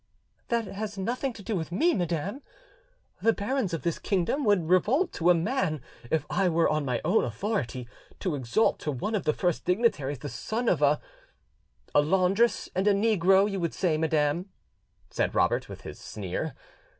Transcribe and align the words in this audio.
"That 0.47 0.65
has 0.65 0.97
nothing 0.97 1.31
to 1.33 1.43
do 1.43 1.55
with 1.55 1.71
me, 1.71 1.93
madam; 1.93 2.41
the 3.21 3.33
barons 3.33 3.71
of 3.71 3.83
this 3.83 3.99
kingdom 3.99 4.43
would 4.45 4.67
revolt 4.67 5.13
to 5.13 5.29
a 5.29 5.35
man 5.35 5.79
if 6.09 6.25
I 6.27 6.49
were 6.49 6.67
on 6.67 6.83
my 6.85 7.01
own 7.05 7.23
authority 7.23 7.87
to 8.19 8.33
exalt 8.33 8.79
to 8.79 8.91
one 8.91 9.13
of 9.13 9.25
the 9.25 9.33
first 9.33 9.63
dignities 9.63 10.17
the 10.17 10.27
son 10.27 10.67
of 10.69 10.81
a—" 10.81 10.99
"A 11.93 12.01
laundress 12.01 12.67
and 12.73 12.87
a 12.87 12.95
negro; 12.95 13.47
you 13.47 13.59
would 13.59 13.75
say, 13.75 13.95
madam?" 13.95 14.49
said 15.11 15.35
Robert, 15.35 15.69
with 15.69 15.85
a 15.85 15.93
sneer. 15.93 16.55